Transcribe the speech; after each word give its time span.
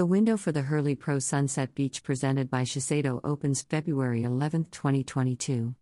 The 0.00 0.06
window 0.06 0.38
for 0.38 0.50
the 0.50 0.62
Hurley 0.62 0.94
Pro 0.94 1.18
Sunset 1.18 1.74
Beach 1.74 2.02
presented 2.02 2.48
by 2.48 2.62
Shiseido 2.62 3.20
opens 3.22 3.60
February 3.60 4.22
11, 4.22 4.68
2022. 4.70 5.74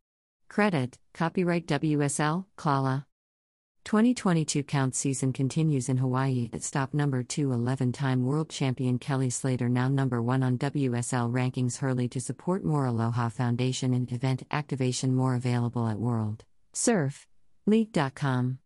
Credit, 0.48 0.98
copyright 1.14 1.68
WSL, 1.68 2.46
Klala. 2.56 3.04
2022 3.84 4.64
count 4.64 4.96
season 4.96 5.32
continues 5.32 5.88
in 5.88 5.98
Hawaii 5.98 6.50
at 6.52 6.64
stop 6.64 6.94
number 6.94 7.22
2 7.22 7.52
11 7.52 7.92
time 7.92 8.24
world 8.24 8.50
champion 8.50 8.98
Kelly 8.98 9.30
Slater 9.30 9.68
now 9.68 9.86
number 9.86 10.20
1 10.20 10.42
on 10.42 10.58
WSL 10.58 11.30
rankings 11.30 11.76
Hurley 11.76 12.08
to 12.08 12.20
support 12.20 12.64
Moore 12.64 12.86
Aloha 12.86 13.28
Foundation 13.28 13.94
and 13.94 14.10
event 14.10 14.42
activation 14.50 15.14
more 15.14 15.36
available 15.36 15.86
at 15.86 16.00
World 16.00 16.44
Surf 16.72 17.28
League.com. 17.66 18.58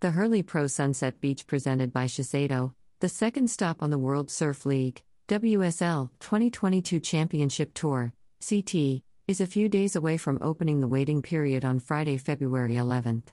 The 0.00 0.12
Hurley 0.12 0.42
Pro 0.42 0.68
Sunset 0.68 1.20
Beach 1.20 1.46
presented 1.46 1.92
by 1.92 2.06
Shiseido, 2.06 2.72
the 3.00 3.08
second 3.08 3.48
stop 3.48 3.82
on 3.82 3.88
the 3.88 3.96
World 3.96 4.30
Surf 4.30 4.66
League, 4.66 5.02
WSL 5.26 6.10
2022 6.20 7.00
Championship 7.00 7.72
Tour, 7.72 8.12
CT, 8.46 9.00
is 9.26 9.40
a 9.40 9.46
few 9.46 9.70
days 9.70 9.96
away 9.96 10.18
from 10.18 10.38
opening 10.42 10.80
the 10.80 10.86
waiting 10.86 11.22
period 11.22 11.64
on 11.64 11.80
Friday, 11.80 12.18
February 12.18 12.74
11th. 12.74 13.28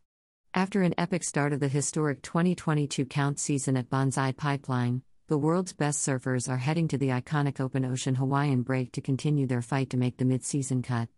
After 0.53 0.83
an 0.83 0.93
epic 0.97 1.21
start 1.21 1.51
of 1.51 1.59
the 1.59 1.67
historic 1.67 2.21
2022 2.21 3.03
count 3.07 3.39
season 3.39 3.75
at 3.75 3.89
Banzai 3.89 4.31
Pipeline, 4.31 5.01
the 5.27 5.37
world's 5.37 5.73
best 5.73 5.99
surfers 6.07 6.47
are 6.47 6.59
heading 6.59 6.87
to 6.87 6.97
the 6.97 7.09
iconic 7.09 7.59
open 7.59 7.83
ocean 7.83 8.15
Hawaiian 8.15 8.61
break 8.61 8.93
to 8.93 9.01
continue 9.01 9.47
their 9.47 9.61
fight 9.61 9.89
to 9.89 9.97
make 9.97 10.15
the 10.15 10.23
mid-season 10.23 10.81
cut. 10.81 11.09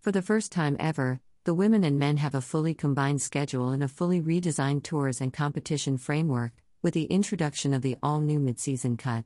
For 0.00 0.12
the 0.12 0.22
first 0.22 0.52
time 0.52 0.76
ever, 0.78 1.18
the 1.42 1.54
women 1.54 1.82
and 1.82 1.98
men 1.98 2.18
have 2.18 2.36
a 2.36 2.40
fully 2.40 2.72
combined 2.72 3.20
schedule 3.20 3.70
and 3.70 3.82
a 3.82 3.88
fully 3.88 4.22
redesigned 4.22 4.84
tours 4.84 5.20
and 5.20 5.32
competition 5.32 5.98
framework, 5.98 6.52
with 6.84 6.94
the 6.94 7.04
introduction 7.04 7.72
of 7.72 7.80
the 7.80 7.96
all 8.02 8.20
new 8.20 8.38
midseason 8.38 8.98
cut. 8.98 9.24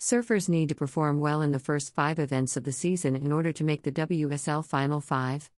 Surfers 0.00 0.48
need 0.48 0.70
to 0.70 0.74
perform 0.74 1.20
well 1.20 1.42
in 1.42 1.52
the 1.52 1.58
first 1.58 1.94
five 1.94 2.18
events 2.18 2.56
of 2.56 2.64
the 2.64 2.72
season 2.72 3.14
in 3.14 3.30
order 3.30 3.52
to 3.52 3.64
make 3.64 3.82
the 3.82 3.92
WSL 3.92 4.64
Final 4.64 5.02
Five. 5.02 5.50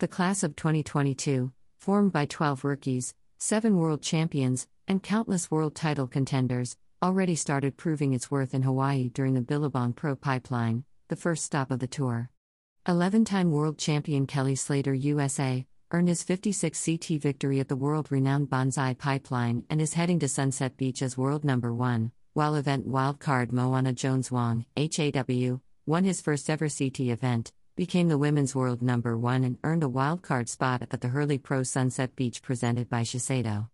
The 0.00 0.06
class 0.06 0.42
of 0.42 0.54
2022, 0.54 1.50
formed 1.78 2.12
by 2.12 2.26
12 2.26 2.62
rookies, 2.62 3.14
7 3.38 3.78
world 3.78 4.02
champions, 4.02 4.68
and 4.86 5.02
countless 5.02 5.50
world 5.50 5.74
title 5.74 6.06
contenders, 6.06 6.76
already 7.02 7.36
started 7.36 7.78
proving 7.78 8.12
its 8.12 8.30
worth 8.30 8.52
in 8.52 8.62
Hawaii 8.62 9.08
during 9.08 9.32
the 9.32 9.40
Billabong 9.40 9.94
Pro 9.94 10.14
Pipeline, 10.14 10.84
the 11.08 11.16
first 11.16 11.44
stop 11.44 11.70
of 11.70 11.78
the 11.78 11.86
tour. 11.86 12.28
11 12.86 13.24
time 13.24 13.50
world 13.50 13.78
champion 13.78 14.26
Kelly 14.26 14.56
Slater, 14.56 14.92
USA, 14.92 15.64
earned 15.92 16.08
his 16.08 16.22
56 16.22 16.84
CT 16.84 17.20
victory 17.20 17.60
at 17.60 17.68
the 17.68 17.76
world 17.76 18.10
renowned 18.10 18.48
Banzai 18.48 18.94
Pipeline 18.94 19.64
and 19.68 19.80
is 19.80 19.92
heading 19.92 20.18
to 20.20 20.28
Sunset 20.28 20.78
Beach 20.78 21.02
as 21.02 21.18
world 21.18 21.44
number 21.44 21.74
one, 21.74 22.12
while 22.32 22.54
event 22.54 22.88
wildcard 22.88 23.52
Moana 23.52 23.92
Jones 23.92 24.32
Wong, 24.32 24.64
HAW, 24.74 25.60
won 25.84 26.04
his 26.04 26.22
first 26.22 26.48
ever 26.48 26.70
CT 26.70 27.00
event, 27.00 27.52
became 27.76 28.08
the 28.08 28.16
women's 28.16 28.54
world 28.54 28.80
number 28.80 29.18
one, 29.18 29.44
and 29.44 29.58
earned 29.64 29.84
a 29.84 29.88
wildcard 29.88 30.48
spot 30.48 30.80
at 30.90 31.02
the 31.02 31.08
Hurley 31.08 31.36
Pro 31.36 31.62
Sunset 31.62 32.16
Beach 32.16 32.40
presented 32.40 32.88
by 32.88 33.02
Shiseido. 33.02 33.68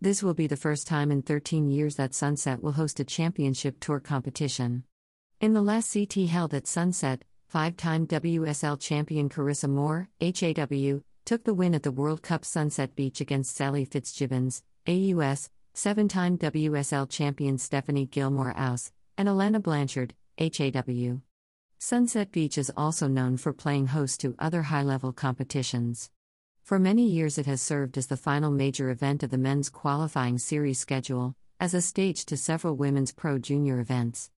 This 0.00 0.22
will 0.22 0.34
be 0.34 0.46
the 0.46 0.56
first 0.56 0.86
time 0.86 1.10
in 1.10 1.20
13 1.20 1.70
years 1.70 1.96
that 1.96 2.14
Sunset 2.14 2.62
will 2.62 2.72
host 2.72 3.00
a 3.00 3.04
championship 3.04 3.80
tour 3.80 4.00
competition. 4.00 4.84
In 5.42 5.52
the 5.52 5.62
last 5.62 5.92
CT 5.92 6.26
held 6.26 6.54
at 6.54 6.66
Sunset, 6.66 7.22
five 7.48 7.76
time 7.76 8.06
WSL 8.06 8.80
champion 8.80 9.28
Carissa 9.28 9.68
Moore, 9.68 10.08
HAW, 10.20 11.02
took 11.24 11.44
the 11.44 11.54
win 11.54 11.74
at 11.74 11.82
the 11.82 11.90
World 11.90 12.22
Cup 12.22 12.44
Sunset 12.44 12.94
Beach 12.94 13.20
against 13.20 13.56
Sally 13.56 13.86
Fitzgibbons, 13.86 14.62
AUS, 14.86 15.48
seven 15.72 16.06
time 16.06 16.36
WSL 16.36 17.08
champion 17.08 17.56
Stephanie 17.56 18.06
Gilmore 18.06 18.54
Aus, 18.56 18.92
and 19.16 19.26
Alana 19.26 19.62
Blanchard, 19.62 20.14
HAW. 20.38 21.20
Sunset 21.78 22.30
Beach 22.30 22.58
is 22.58 22.72
also 22.76 23.08
known 23.08 23.38
for 23.38 23.52
playing 23.54 23.86
host 23.88 24.20
to 24.20 24.34
other 24.38 24.62
high 24.62 24.82
level 24.82 25.12
competitions. 25.12 26.10
For 26.62 26.78
many 26.78 27.06
years, 27.08 27.38
it 27.38 27.46
has 27.46 27.62
served 27.62 27.96
as 27.96 28.06
the 28.08 28.16
final 28.16 28.50
major 28.50 28.90
event 28.90 29.22
of 29.22 29.30
the 29.30 29.38
men's 29.38 29.70
qualifying 29.70 30.38
series 30.38 30.78
schedule, 30.78 31.34
as 31.58 31.72
a 31.72 31.80
stage 31.80 32.26
to 32.26 32.36
several 32.36 32.76
women's 32.76 33.12
pro 33.12 33.38
junior 33.38 33.80
events. 33.80 34.30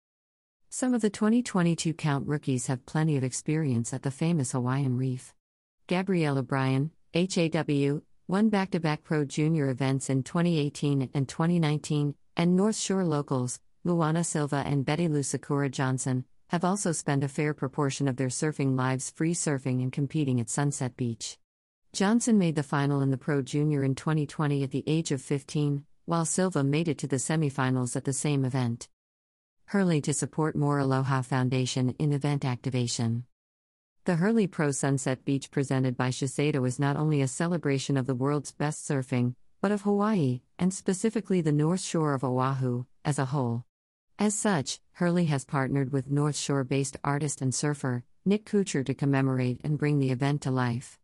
Some 0.69 0.93
of 0.93 1.01
the 1.01 1.09
2022 1.09 1.93
count 1.93 2.27
rookies 2.27 2.67
have 2.67 2.85
plenty 2.85 3.17
of 3.17 3.23
experience 3.23 3.93
at 3.93 4.03
the 4.03 4.11
famous 4.11 4.51
Hawaiian 4.51 4.97
Reef. 4.97 5.33
Gabriela 5.87 6.41
Bryan, 6.41 6.89
HAW, 7.13 8.01
won 8.27 8.49
back 8.49 8.71
to 8.71 8.79
back 8.79 9.03
pro 9.03 9.23
junior 9.23 9.69
events 9.69 10.09
in 10.09 10.23
2018 10.23 11.11
and 11.13 11.29
2019, 11.29 12.15
and 12.35 12.55
North 12.55 12.75
Shore 12.75 13.05
locals, 13.05 13.59
Luana 13.85 14.25
Silva 14.25 14.63
and 14.65 14.83
Betty 14.83 15.07
Lou 15.07 15.21
Sakura 15.21 15.69
Johnson, 15.69 16.25
have 16.47 16.63
also 16.63 16.91
spent 16.91 17.23
a 17.23 17.27
fair 17.27 17.53
proportion 17.53 18.07
of 18.07 18.17
their 18.17 18.29
surfing 18.29 18.75
lives 18.75 19.11
free 19.11 19.35
surfing 19.35 19.83
and 19.83 19.93
competing 19.93 20.39
at 20.39 20.49
Sunset 20.49 20.97
Beach. 20.97 21.37
Johnson 21.93 22.39
made 22.39 22.55
the 22.55 22.63
final 22.63 23.01
in 23.01 23.11
the 23.11 23.17
Pro 23.17 23.43
Junior 23.43 23.83
in 23.83 23.93
2020 23.93 24.63
at 24.63 24.71
the 24.71 24.83
age 24.87 25.11
of 25.11 25.21
15, 25.21 25.85
while 26.05 26.25
Silva 26.25 26.63
made 26.63 26.87
it 26.87 26.97
to 26.97 27.07
the 27.07 27.17
semifinals 27.17 27.95
at 27.95 28.05
the 28.05 28.13
same 28.13 28.43
event. 28.43 28.89
Hurley 29.65 30.01
to 30.01 30.15
support 30.15 30.55
Moore 30.55 30.79
Aloha 30.79 31.21
Foundation 31.21 31.91
in 31.99 32.11
event 32.11 32.43
activation. 32.43 33.25
The 34.05 34.17
Hurley 34.17 34.45
Pro 34.45 34.69
Sunset 34.69 35.25
Beach 35.25 35.49
presented 35.49 35.97
by 35.97 36.09
Shiseido 36.09 36.67
is 36.67 36.77
not 36.77 36.95
only 36.95 37.23
a 37.23 37.27
celebration 37.27 37.97
of 37.97 38.05
the 38.05 38.13
world's 38.13 38.51
best 38.51 38.87
surfing, 38.87 39.33
but 39.61 39.71
of 39.71 39.81
Hawaii, 39.81 40.41
and 40.59 40.71
specifically 40.71 41.41
the 41.41 41.51
North 41.51 41.81
Shore 41.81 42.13
of 42.13 42.23
Oahu, 42.23 42.85
as 43.03 43.17
a 43.17 43.25
whole. 43.25 43.65
As 44.19 44.35
such, 44.35 44.79
Hurley 44.91 45.25
has 45.25 45.43
partnered 45.43 45.91
with 45.91 46.11
North 46.11 46.35
Shore 46.35 46.63
based 46.63 46.97
artist 47.03 47.41
and 47.41 47.51
surfer, 47.51 48.03
Nick 48.25 48.45
Kuchar, 48.45 48.85
to 48.85 48.93
commemorate 48.93 49.59
and 49.63 49.79
bring 49.79 49.97
the 49.97 50.11
event 50.11 50.43
to 50.43 50.51
life. 50.51 50.99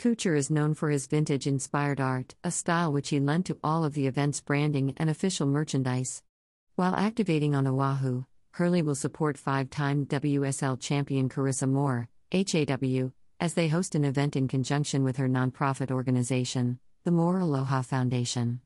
Kuchar 0.00 0.36
is 0.36 0.50
known 0.50 0.74
for 0.74 0.90
his 0.90 1.06
vintage 1.06 1.46
inspired 1.46 2.00
art, 2.00 2.34
a 2.42 2.50
style 2.50 2.92
which 2.92 3.10
he 3.10 3.20
lent 3.20 3.46
to 3.46 3.58
all 3.62 3.84
of 3.84 3.94
the 3.94 4.08
event's 4.08 4.40
branding 4.40 4.92
and 4.96 5.08
official 5.08 5.46
merchandise. 5.46 6.24
While 6.74 6.96
activating 6.96 7.54
on 7.54 7.68
Oahu, 7.68 8.24
Hurley 8.54 8.82
will 8.82 8.96
support 8.96 9.38
five 9.38 9.70
time 9.70 10.04
WSL 10.04 10.80
champion 10.80 11.28
Carissa 11.28 11.68
Moore, 11.68 12.08
HAW, 12.32 13.10
as 13.40 13.54
they 13.54 13.66
host 13.66 13.96
an 13.96 14.04
event 14.04 14.36
in 14.36 14.46
conjunction 14.46 15.02
with 15.02 15.16
her 15.16 15.28
nonprofit 15.28 15.90
organization, 15.90 16.78
the 17.02 17.10
Moore 17.10 17.40
Aloha 17.40 17.82
Foundation. 17.82 18.60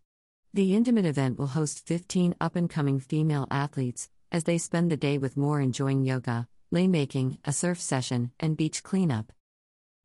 The 0.53 0.75
intimate 0.75 1.07
event 1.07 1.39
will 1.39 1.47
host 1.47 1.87
15 1.87 2.35
up 2.43 2.57
and 2.57 2.69
coming 2.69 3.01
female 3.01 3.47
athletes 3.51 4.11
as 4.31 4.45
they 4.45 4.59
spend 4.59 4.91
the 4.91 4.99
day 4.99 5.17
with 5.17 5.39
Moore 5.39 5.63
enjoying 5.63 6.05
yoga, 6.05 6.47
lei 6.71 6.87
making, 6.87 7.39
a 7.47 7.55
surf 7.55 7.81
session, 7.81 8.33
and 8.39 8.55
beach 8.55 8.83
cleanup. 8.83 9.33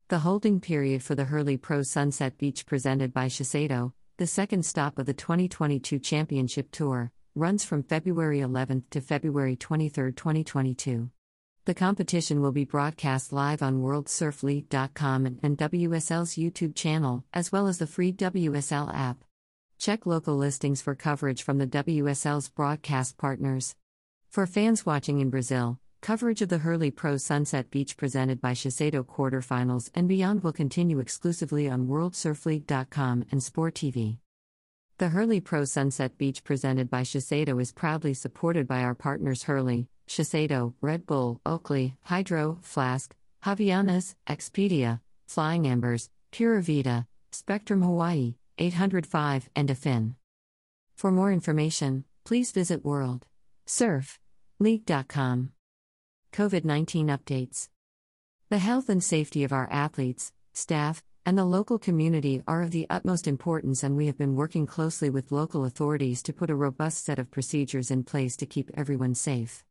The 0.08 0.20
holding 0.20 0.60
period 0.60 1.02
for 1.02 1.14
the 1.14 1.26
Hurley 1.26 1.58
Pro 1.58 1.82
Sunset 1.82 2.38
Beach 2.38 2.64
presented 2.64 3.12
by 3.12 3.26
Shiseido, 3.26 3.92
the 4.16 4.26
second 4.26 4.64
stop 4.64 4.98
of 4.98 5.04
the 5.04 5.12
2022 5.12 5.98
Championship 5.98 6.70
Tour, 6.70 7.12
runs 7.34 7.62
from 7.62 7.82
February 7.82 8.40
11th 8.40 8.84
to 8.90 9.02
February 9.02 9.54
23, 9.54 10.12
2022. 10.12 11.10
The 11.70 11.74
competition 11.74 12.40
will 12.40 12.50
be 12.50 12.64
broadcast 12.64 13.32
live 13.32 13.62
on 13.62 13.80
WorldSurfLeague.com 13.80 15.38
and 15.40 15.56
WSL's 15.56 16.34
YouTube 16.34 16.74
channel, 16.74 17.22
as 17.32 17.52
well 17.52 17.68
as 17.68 17.78
the 17.78 17.86
free 17.86 18.12
WSL 18.12 18.92
app. 18.92 19.22
Check 19.78 20.04
local 20.04 20.34
listings 20.34 20.82
for 20.82 20.96
coverage 20.96 21.44
from 21.44 21.58
the 21.58 21.68
WSL's 21.68 22.48
broadcast 22.48 23.18
partners. 23.18 23.76
For 24.30 24.48
fans 24.48 24.84
watching 24.84 25.20
in 25.20 25.30
Brazil, 25.30 25.78
coverage 26.00 26.42
of 26.42 26.48
the 26.48 26.58
Hurley 26.58 26.90
Pro 26.90 27.16
Sunset 27.16 27.70
Beach 27.70 27.96
presented 27.96 28.40
by 28.40 28.50
Shiseido 28.52 29.06
quarterfinals 29.06 29.90
and 29.94 30.08
beyond 30.08 30.42
will 30.42 30.52
continue 30.52 30.98
exclusively 30.98 31.68
on 31.68 31.86
WorldSurfLeague.com 31.86 33.26
and 33.30 33.40
Sport 33.40 33.76
TV. 33.76 34.18
The 34.98 35.10
Hurley 35.10 35.40
Pro 35.40 35.64
Sunset 35.64 36.18
Beach 36.18 36.42
presented 36.42 36.90
by 36.90 37.02
Shiseido 37.02 37.62
is 37.62 37.70
proudly 37.70 38.12
supported 38.12 38.66
by 38.66 38.82
our 38.82 38.96
partners 38.96 39.44
Hurley, 39.44 39.86
Shiseido, 40.10 40.74
Red 40.80 41.06
Bull, 41.06 41.40
Oakley, 41.46 41.94
Hydro, 42.02 42.58
Flask, 42.62 43.14
Havaianas, 43.44 44.16
Expedia, 44.26 45.00
Flying 45.28 45.68
Embers, 45.68 46.10
Pura 46.32 46.60
Vida, 46.60 47.06
Spectrum 47.30 47.82
Hawaii, 47.82 48.34
805, 48.58 49.48
and 49.54 49.70
Afin. 49.70 50.16
For 50.96 51.12
more 51.12 51.32
information, 51.32 52.04
please 52.24 52.50
visit 52.50 52.84
World 52.84 53.26
Surf 53.66 54.18
League.com. 54.58 55.52
COVID 56.32 56.64
19 56.64 57.06
updates. 57.06 57.68
The 58.48 58.58
health 58.58 58.88
and 58.88 59.02
safety 59.02 59.44
of 59.44 59.52
our 59.52 59.68
athletes, 59.70 60.32
staff, 60.52 61.04
and 61.24 61.38
the 61.38 61.44
local 61.44 61.78
community 61.78 62.42
are 62.48 62.62
of 62.62 62.72
the 62.72 62.86
utmost 62.90 63.28
importance, 63.28 63.84
and 63.84 63.96
we 63.96 64.06
have 64.06 64.18
been 64.18 64.34
working 64.34 64.66
closely 64.66 65.08
with 65.08 65.30
local 65.30 65.64
authorities 65.64 66.20
to 66.24 66.32
put 66.32 66.50
a 66.50 66.56
robust 66.56 67.04
set 67.04 67.20
of 67.20 67.30
procedures 67.30 67.92
in 67.92 68.02
place 68.02 68.36
to 68.38 68.46
keep 68.46 68.72
everyone 68.74 69.14
safe. 69.14 69.64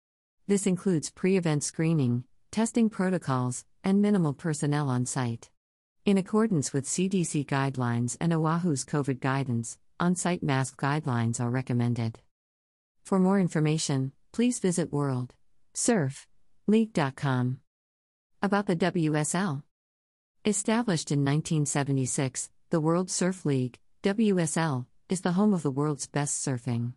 This 0.50 0.66
includes 0.66 1.12
pre 1.12 1.38
event 1.38 1.64
screening, 1.64 2.24
testing 2.50 2.90
protocols, 2.90 3.66
and 3.84 4.02
minimal 4.02 4.34
personnel 4.34 4.90
on 4.90 5.06
site. 5.06 5.52
In 6.06 6.18
accordance 6.18 6.74
with 6.74 6.86
CDC 6.86 7.46
guidelines 7.46 8.18
and 8.20 8.34
Oahu's 8.34 8.84
COVID 8.84 9.20
guidance, 9.20 9.78
on 10.00 10.16
site 10.16 10.42
mask 10.42 10.82
guidelines 10.82 11.40
are 11.40 11.52
recommended. 11.52 12.18
For 13.04 13.20
more 13.20 13.40
information, 13.40 14.12
please 14.32 14.58
visit 14.58 14.92
worldsurfleague.com. 14.92 17.60
About 18.42 18.66
the 18.66 18.76
WSL. 18.76 19.62
Established 20.46 21.12
in 21.12 21.20
1976, 21.20 22.50
the 22.72 22.82
World 22.82 23.12
Surf 23.12 23.46
League, 23.46 23.78
WSL, 24.02 24.88
is 25.10 25.22
the 25.22 25.34
home 25.34 25.54
of 25.54 25.62
the 25.62 25.70
world's 25.70 26.08
best 26.08 26.44
surfing. 26.44 26.94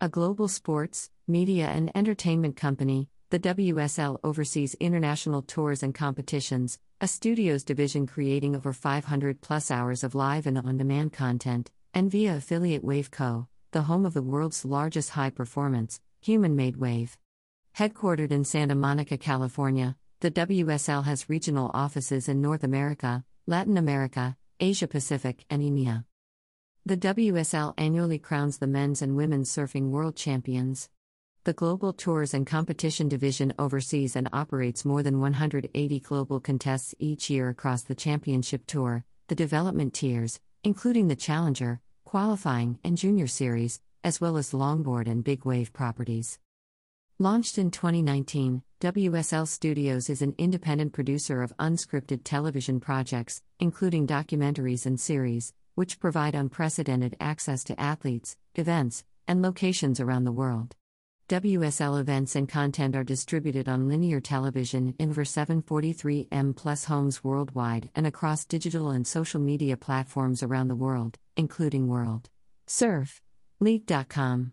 A 0.00 0.08
global 0.08 0.46
sports, 0.46 1.10
media, 1.26 1.66
and 1.66 1.90
entertainment 1.92 2.54
company, 2.54 3.08
the 3.30 3.40
WSL 3.40 4.20
oversees 4.22 4.74
international 4.74 5.42
tours 5.42 5.82
and 5.82 5.92
competitions, 5.92 6.78
a 7.00 7.08
studios 7.08 7.64
division 7.64 8.06
creating 8.06 8.54
over 8.54 8.72
500 8.72 9.40
plus 9.40 9.72
hours 9.72 10.04
of 10.04 10.14
live 10.14 10.46
and 10.46 10.56
on 10.56 10.76
demand 10.76 11.12
content, 11.12 11.72
and 11.92 12.12
via 12.12 12.36
affiliate 12.36 12.84
WaveCo, 12.84 13.48
the 13.72 13.82
home 13.82 14.06
of 14.06 14.14
the 14.14 14.22
world's 14.22 14.64
largest 14.64 15.10
high 15.10 15.30
performance, 15.30 16.00
human 16.20 16.54
made 16.54 16.76
wave. 16.76 17.18
Headquartered 17.76 18.30
in 18.30 18.44
Santa 18.44 18.76
Monica, 18.76 19.18
California, 19.18 19.96
the 20.20 20.30
WSL 20.30 21.06
has 21.06 21.28
regional 21.28 21.72
offices 21.74 22.28
in 22.28 22.40
North 22.40 22.62
America, 22.62 23.24
Latin 23.48 23.76
America, 23.76 24.36
Asia 24.60 24.86
Pacific, 24.86 25.44
and 25.50 25.60
EMEA. 25.60 26.04
The 26.86 26.96
WSL 26.96 27.74
annually 27.76 28.18
crowns 28.18 28.58
the 28.58 28.66
men's 28.66 29.02
and 29.02 29.16
women's 29.16 29.50
surfing 29.50 29.90
world 29.90 30.16
champions. 30.16 30.88
The 31.44 31.52
Global 31.52 31.92
Tours 31.92 32.32
and 32.32 32.46
Competition 32.46 33.08
Division 33.08 33.52
oversees 33.58 34.16
and 34.16 34.28
operates 34.32 34.84
more 34.84 35.02
than 35.02 35.20
180 35.20 36.00
global 36.00 36.40
contests 36.40 36.94
each 36.98 37.28
year 37.28 37.48
across 37.48 37.82
the 37.82 37.94
Championship 37.94 38.66
Tour, 38.66 39.04
the 39.28 39.34
development 39.34 39.92
tiers, 39.92 40.40
including 40.64 41.08
the 41.08 41.16
Challenger, 41.16 41.80
Qualifying, 42.04 42.78
and 42.82 42.96
Junior 42.96 43.26
Series, 43.26 43.80
as 44.02 44.20
well 44.20 44.36
as 44.36 44.52
longboard 44.52 45.08
and 45.08 45.24
big 45.24 45.44
wave 45.44 45.72
properties. 45.72 46.38
Launched 47.18 47.58
in 47.58 47.70
2019, 47.70 48.62
WSL 48.80 49.46
Studios 49.46 50.08
is 50.08 50.22
an 50.22 50.34
independent 50.38 50.92
producer 50.92 51.42
of 51.42 51.56
unscripted 51.58 52.20
television 52.24 52.80
projects, 52.80 53.42
including 53.58 54.06
documentaries 54.06 54.86
and 54.86 54.98
series, 55.00 55.52
which 55.78 56.00
provide 56.00 56.34
unprecedented 56.34 57.16
access 57.20 57.62
to 57.62 57.80
athletes, 57.80 58.36
events, 58.56 59.04
and 59.28 59.40
locations 59.40 60.00
around 60.00 60.24
the 60.24 60.32
world. 60.32 60.74
WSL 61.28 62.00
events 62.00 62.34
and 62.34 62.48
content 62.48 62.96
are 62.96 63.04
distributed 63.04 63.68
on 63.68 63.86
linear 63.86 64.18
television 64.18 64.96
in 64.98 65.10
over 65.10 65.22
743M 65.22 66.56
plus 66.56 66.86
homes 66.86 67.22
worldwide 67.22 67.90
and 67.94 68.08
across 68.08 68.44
digital 68.44 68.90
and 68.90 69.06
social 69.06 69.40
media 69.40 69.76
platforms 69.76 70.42
around 70.42 70.66
the 70.66 70.74
world, 70.74 71.16
including 71.36 71.86
World 71.86 72.28
Surf 72.66 73.22
League.com. 73.60 74.50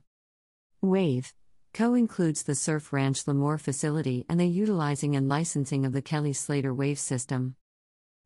Wave 0.83 1.33
Co 1.73 1.95
includes 1.95 2.43
the 2.43 2.53
Surf 2.53 2.93
Ranch 2.93 3.23
Lemoore 3.25 3.59
facility 3.59 4.27
and 4.29 4.39
the 4.39 4.45
utilizing 4.45 5.15
and 5.15 5.27
licensing 5.27 5.87
of 5.87 5.91
the 5.91 6.03
Kelly 6.03 6.33
Slater 6.33 6.71
wave 6.71 6.99
system. 6.99 7.55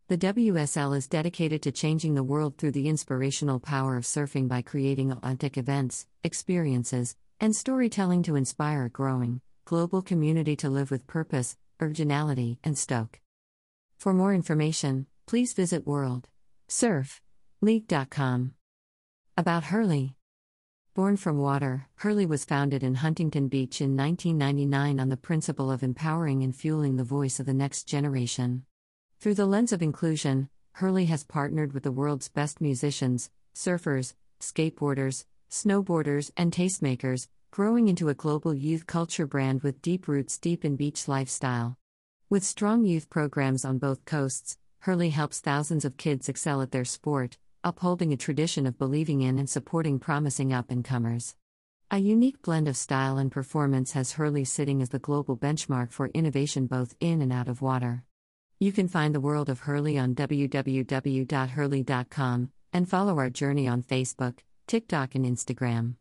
The 0.09 0.17
WSL 0.17 0.97
is 0.97 1.07
dedicated 1.07 1.61
to 1.61 1.71
changing 1.71 2.15
the 2.15 2.23
world 2.23 2.57
through 2.57 2.71
the 2.71 2.89
inspirational 2.89 3.59
power 3.59 3.95
of 3.95 4.05
surfing 4.05 4.47
by 4.47 4.63
creating 4.63 5.11
authentic 5.11 5.55
events, 5.55 6.07
experiences, 6.23 7.15
and 7.39 7.55
storytelling 7.55 8.23
to 8.23 8.35
inspire 8.35 8.85
a 8.85 8.89
growing, 8.89 9.41
global 9.65 10.01
community 10.01 10.55
to 10.55 10.67
live 10.67 10.89
with 10.89 11.05
purpose, 11.05 11.57
originality, 11.79 12.57
and 12.63 12.75
stoke. 12.75 13.19
For 13.99 14.11
more 14.11 14.33
information, 14.33 15.05
please 15.27 15.53
visit 15.53 15.85
World 15.85 16.27
Surf 16.67 17.21
League.com. 17.61 18.55
About 19.37 19.65
Hurley. 19.65 20.15
Born 20.95 21.17
from 21.17 21.37
water, 21.37 21.87
Hurley 21.97 22.25
was 22.25 22.45
founded 22.45 22.81
in 22.81 22.95
Huntington 22.95 23.47
Beach 23.47 23.79
in 23.79 23.95
1999 23.95 24.99
on 24.99 25.09
the 25.09 25.17
principle 25.17 25.69
of 25.69 25.83
empowering 25.83 26.41
and 26.41 26.55
fueling 26.55 26.95
the 26.95 27.03
voice 27.03 27.39
of 27.39 27.45
the 27.45 27.53
next 27.53 27.83
generation. 27.83 28.65
Through 29.19 29.33
the 29.33 29.45
lens 29.45 29.73
of 29.73 29.81
inclusion, 29.81 30.47
Hurley 30.75 31.07
has 31.07 31.25
partnered 31.25 31.73
with 31.73 31.83
the 31.83 31.91
world's 31.91 32.29
best 32.29 32.61
musicians, 32.61 33.29
surfers, 33.53 34.13
skateboarders, 34.39 35.25
snowboarders, 35.51 36.31
and 36.37 36.53
tastemakers, 36.53 37.27
growing 37.51 37.89
into 37.89 38.07
a 38.07 38.13
global 38.13 38.53
youth 38.53 38.87
culture 38.87 39.27
brand 39.27 39.61
with 39.61 39.81
deep 39.81 40.07
roots 40.07 40.37
deep 40.37 40.63
in 40.63 40.77
beach 40.77 41.09
lifestyle. 41.09 41.77
With 42.29 42.45
strong 42.45 42.85
youth 42.85 43.09
programs 43.09 43.65
on 43.65 43.77
both 43.77 44.05
coasts, 44.05 44.57
Hurley 44.83 45.09
helps 45.09 45.41
thousands 45.41 45.83
of 45.83 45.97
kids 45.97 46.29
excel 46.29 46.61
at 46.61 46.71
their 46.71 46.85
sport, 46.85 47.37
upholding 47.61 48.13
a 48.13 48.17
tradition 48.17 48.65
of 48.65 48.77
believing 48.77 49.19
in 49.19 49.37
and 49.37 49.49
supporting 49.49 49.99
promising 49.99 50.53
up 50.53 50.71
and 50.71 50.85
comers. 50.85 51.35
A 51.91 51.97
unique 51.97 52.41
blend 52.41 52.69
of 52.69 52.77
style 52.77 53.17
and 53.17 53.29
performance 53.29 53.91
has 53.91 54.13
Hurley 54.13 54.45
sitting 54.45 54.81
as 54.81 54.89
the 54.89 54.99
global 54.99 55.35
benchmark 55.35 55.91
for 55.91 56.07
innovation 56.13 56.67
both 56.67 56.95
in 57.01 57.21
and 57.21 57.33
out 57.33 57.49
of 57.49 57.61
water. 57.61 58.05
You 58.61 58.73
can 58.73 58.89
find 58.89 59.15
the 59.15 59.21
world 59.21 59.47
of 59.47 59.61
Hurley 59.61 59.97
on 59.97 60.15
www.hurley.com 60.15 62.49
and 62.73 62.89
follow 62.89 63.17
our 63.17 63.29
journey 63.29 63.69
on 63.69 63.83
Facebook, 63.83 64.39
TikTok, 64.67 65.15
and 65.15 65.25
Instagram. 65.25 65.95